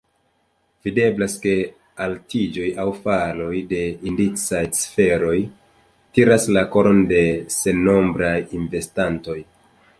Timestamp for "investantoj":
8.63-9.41